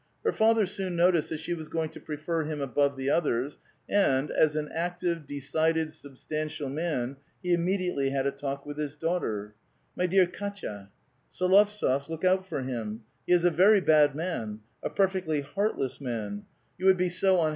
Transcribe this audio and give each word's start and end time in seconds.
Her 0.25 0.31
father 0.31 0.65
soon 0.65 0.95
noticed 0.95 1.29
that 1.29 1.41
she 1.41 1.53
was 1.53 1.69
£ioing 1.69 1.91
to 1.91 1.99
prefer 1.99 2.43
him 2.45 2.59
above 2.59 2.97
the 2.97 3.11
others; 3.11 3.57
and, 3.87 4.31
as 4.31 4.55
an 4.55 4.67
active, 4.73 5.27
decided, 5.27 5.93
substantial 5.93 6.69
man, 6.69 7.17
he 7.43 7.55
immediatelv 7.55 8.09
had 8.09 8.25
a 8.25 8.31
talk 8.31 8.65
with 8.65 8.79
his 8.79 8.95
daughter:—" 8.95 9.53
My 9.95 10.07
dear 10.07 10.25
Kdtya— 10.25 10.87
S61ovtsof, 11.39 12.09
look 12.09 12.25
out 12.25 12.47
for 12.47 12.63
him; 12.63 13.03
he 13.27 13.33
is 13.33 13.45
a 13.45 13.51
very 13.51 13.79
bad 13.79 14.15
man, 14.15 14.61
a 14.81 14.89
perfectly 14.89 15.41
heartless 15.41 16.01
man; 16.01 16.45
you 16.79 16.87
would 16.87 16.97
be 16.97 17.07
so 17.07 17.19
406 17.19 17.19
A 17.19 17.19
VITAL 17.19 17.35
QUESTION. 17.37 17.49